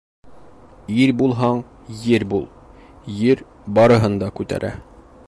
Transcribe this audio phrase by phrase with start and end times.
[1.03, 1.61] Ир булһаң,
[2.13, 2.47] ер бул,
[3.21, 3.45] ер
[3.79, 4.77] барыһын да күтәрә.